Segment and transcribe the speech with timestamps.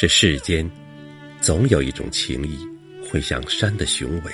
[0.00, 0.66] 这世间，
[1.42, 2.56] 总有一种情谊，
[3.04, 4.32] 会像山的雄伟，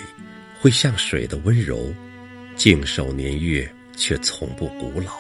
[0.61, 1.93] 会像水的温柔，
[2.55, 5.15] 静守年月，却从不古老；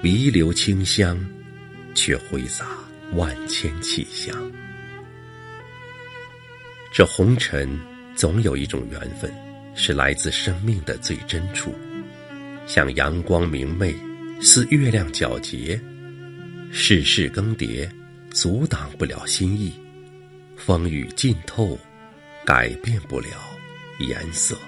[0.00, 1.18] 弥留清香，
[1.92, 2.68] 却挥洒
[3.14, 4.32] 万千气象。
[6.92, 7.68] 这红尘
[8.14, 9.28] 总有一种缘分，
[9.74, 11.74] 是来自生命的最真处，
[12.64, 13.92] 像阳光明媚，
[14.40, 15.80] 似月亮皎洁。
[16.70, 17.88] 世事更迭，
[18.34, 19.70] 阻挡不了心意；
[20.56, 21.78] 风雨浸透，
[22.44, 23.28] 改变不了
[24.00, 24.58] 颜色。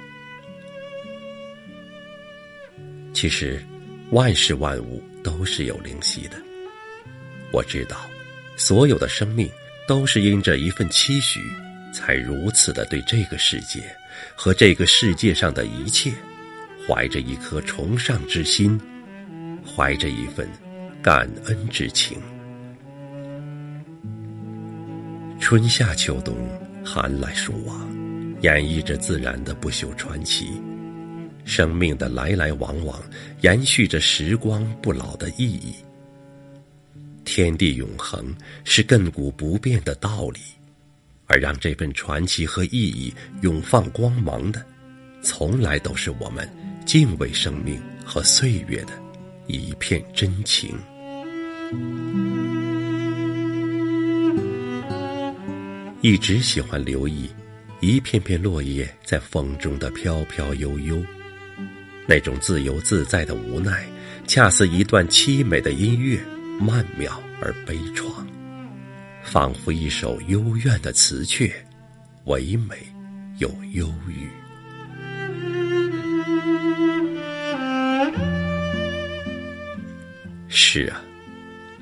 [3.12, 3.61] 其实，
[4.12, 6.41] 万事万物都是有灵犀的。
[7.51, 8.09] 我知道，
[8.56, 9.51] 所有的生命
[9.89, 11.41] 都是因着一份期许。
[11.92, 13.80] 才如此的对这个世界
[14.34, 16.12] 和这个世界上的一切，
[16.86, 18.78] 怀着一颗崇尚之心，
[19.64, 20.47] 怀着一份
[21.03, 22.20] 感恩之情。
[25.39, 26.34] 春夏秋冬，
[26.84, 27.89] 寒来暑往，
[28.42, 30.61] 演绎着自然的不朽传奇，
[31.45, 33.01] 生命的来来往往，
[33.42, 35.75] 延续着时光不老的意义。
[37.25, 40.41] 天地永恒是亘古不变的道理。
[41.29, 44.64] 而让这份传奇和意义永放光芒的，
[45.23, 46.48] 从来都是我们
[46.87, 48.92] 敬畏生命和岁月的
[49.48, 50.73] 一片真情。
[56.06, 57.28] 一直喜欢留意
[57.80, 61.04] 一片片落叶在风中的飘飘悠悠，
[62.06, 63.84] 那种自由自在的无奈，
[64.24, 66.20] 恰似一段凄美的音乐，
[66.60, 68.04] 曼妙而悲怆。
[69.24, 71.52] 仿佛一首幽怨的词阙，
[72.27, 72.77] 唯美
[73.38, 74.28] 又忧郁。
[80.46, 81.02] 是啊，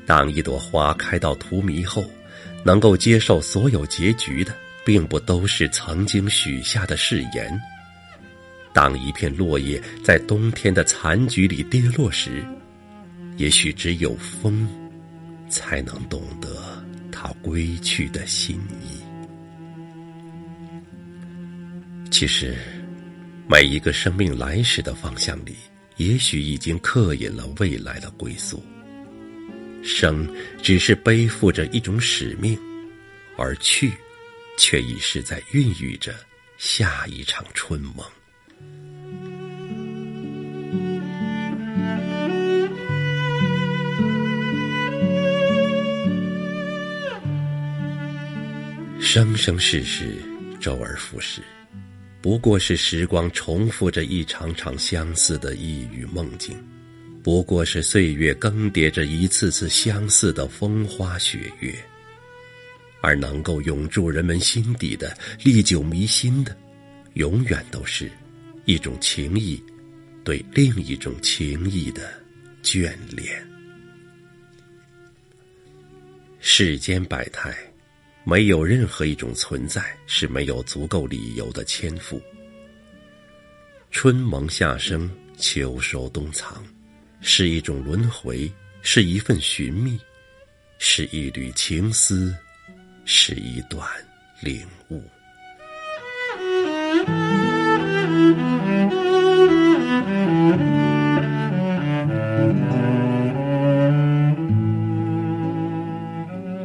[0.07, 2.03] 当一朵花开到荼蘼后，
[2.65, 4.53] 能够接受所有结局的，
[4.85, 7.61] 并不都是曾经许下的誓言。
[8.73, 12.45] 当一片落叶在冬天的残局里跌落时，
[13.37, 14.67] 也许只有风，
[15.49, 16.49] 才能懂得。
[17.17, 19.01] 他归去的心意。
[22.11, 22.57] 其实，
[23.49, 25.55] 每一个生命来时的方向里，
[25.97, 28.63] 也许已经刻印了未来的归宿。
[29.85, 30.27] 生
[30.63, 32.59] 只是背负着一种使命，
[33.37, 33.93] 而去，
[34.57, 36.15] 却已是在孕育着
[36.57, 38.05] 下一场春梦。
[48.99, 50.17] 生生世世，
[50.59, 51.43] 周而复始，
[52.23, 56.57] 不过是时光重复着一场场相似的一语梦境，
[57.25, 61.75] 不过是岁月更迭着一次次相似的风花雪月。
[63.01, 66.57] 而能够永驻人们心底的、历久弥新的，
[67.15, 68.11] 永远都是
[68.67, 69.61] 一种情谊
[70.23, 72.13] 对另一种情谊的
[72.63, 73.45] 眷恋。
[76.39, 77.53] 世间百态。
[78.27, 82.19] 没有任何一种存在是没有足够理由的牵附。
[83.91, 86.65] 春萌夏生，秋收冬藏，
[87.27, 88.53] 是一种轮回，
[88.83, 89.99] 是一份寻觅，
[90.79, 92.37] 是一缕情丝，
[93.07, 93.83] 是一段
[94.41, 95.03] 领悟。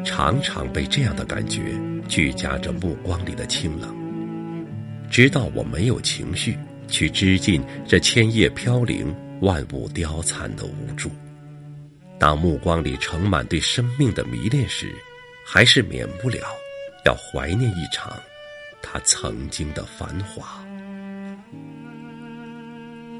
[0.04, 1.72] 常常被这样的感觉
[2.10, 3.96] 聚夹着目光里的清冷，
[5.10, 6.58] 直到我没有情绪
[6.90, 11.10] 去知尽这千叶飘零、万物凋残的无助。
[12.20, 14.94] 当目光里盛满对生命的迷恋时，
[15.46, 16.40] 还是免不了
[17.06, 18.20] 要怀念一场
[18.82, 20.64] 他曾经的繁华。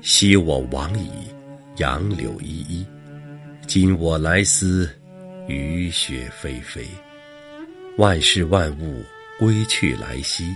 [0.02, 1.10] 昔我往矣，
[1.78, 2.86] 杨柳依依；
[3.68, 4.90] 今我来思。
[5.48, 6.86] 雨雪霏霏，
[7.98, 9.04] 万事万物
[9.40, 10.56] 归去来兮。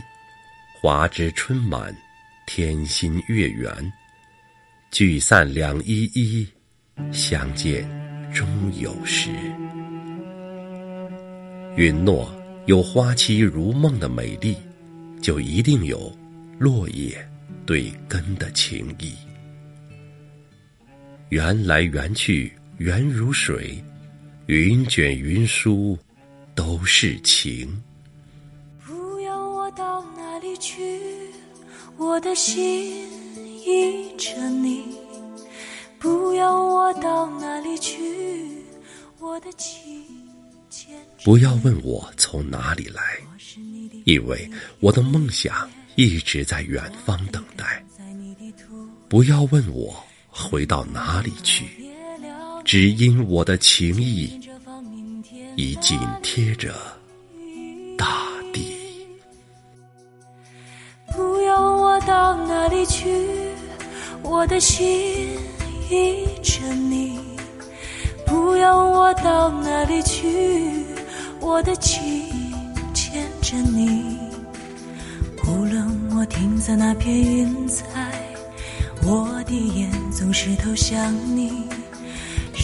[0.80, 1.96] 花枝春满，
[2.46, 3.74] 天心月圆。
[4.94, 6.48] 聚散两依依，
[7.12, 7.84] 相见
[8.32, 8.48] 终
[8.80, 9.32] 有时。
[11.76, 12.32] 允诺
[12.68, 14.56] 有花期如梦的美丽，
[15.20, 16.16] 就一定有
[16.60, 17.18] 落叶
[17.66, 19.16] 对根的情谊。
[21.30, 23.84] 缘来缘去，缘如水。
[24.46, 25.98] 云卷云舒，
[26.54, 27.82] 都是情。
[28.86, 31.02] 不要我到哪里去，
[31.98, 33.08] 我的心
[33.66, 34.84] 依着你。
[36.00, 37.98] 不要我到哪里去，
[39.20, 39.82] 我的情。
[41.24, 43.02] 不要问我从哪里来，
[44.06, 44.50] 因为
[44.82, 47.82] 我的梦想一直在远方等待。
[49.08, 49.96] 不要问我
[50.28, 51.66] 回到哪里去，
[52.66, 54.38] 只因我的情意
[55.56, 56.74] 已紧贴着
[57.98, 58.76] 大地。
[61.16, 63.08] 不要问我到哪里去，
[64.24, 64.84] 我的心
[65.90, 67.20] 依着你。
[68.26, 70.86] 不要问我到哪里去，
[71.40, 72.02] 我的情
[72.94, 74.18] 牵着你。
[75.46, 75.86] 无论
[76.16, 77.84] 我停在那片云彩，
[79.04, 81.68] 我的眼总是投向你。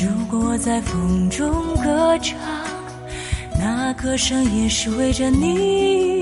[0.01, 1.51] 如果我在风中
[1.83, 2.37] 歌唱，
[3.59, 6.18] 那歌声也是为着你。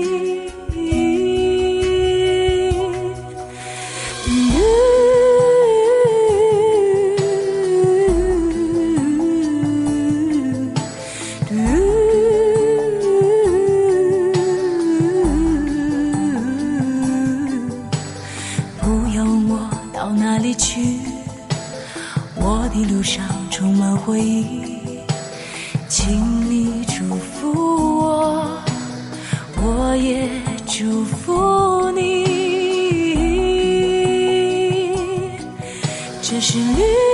[19.00, 20.98] 不要问我到哪里去，
[22.34, 24.98] 我的路上充满回忆。
[25.88, 27.52] 请你祝福
[28.00, 28.60] 我，
[29.62, 30.28] 我也
[30.66, 32.24] 祝福你。
[36.20, 37.07] 这是旅。